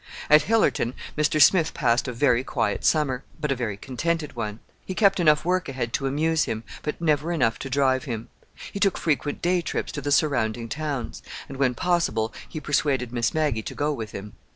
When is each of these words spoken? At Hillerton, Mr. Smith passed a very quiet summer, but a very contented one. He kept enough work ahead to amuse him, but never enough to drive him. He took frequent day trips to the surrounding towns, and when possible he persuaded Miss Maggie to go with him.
At 0.31 0.41
Hillerton, 0.45 0.95
Mr. 1.15 1.39
Smith 1.39 1.75
passed 1.75 2.07
a 2.07 2.11
very 2.11 2.43
quiet 2.43 2.83
summer, 2.83 3.23
but 3.39 3.51
a 3.51 3.55
very 3.55 3.77
contented 3.77 4.35
one. 4.35 4.59
He 4.83 4.95
kept 4.95 5.19
enough 5.19 5.45
work 5.45 5.69
ahead 5.69 5.93
to 5.93 6.07
amuse 6.07 6.45
him, 6.45 6.63
but 6.81 6.99
never 6.99 7.31
enough 7.31 7.59
to 7.59 7.69
drive 7.69 8.05
him. 8.05 8.27
He 8.71 8.79
took 8.79 8.97
frequent 8.97 9.43
day 9.43 9.61
trips 9.61 9.91
to 9.91 10.01
the 10.01 10.11
surrounding 10.11 10.69
towns, 10.69 11.21
and 11.47 11.57
when 11.57 11.75
possible 11.75 12.33
he 12.49 12.59
persuaded 12.59 13.11
Miss 13.13 13.31
Maggie 13.35 13.61
to 13.61 13.75
go 13.75 13.93
with 13.93 14.11
him. 14.11 14.33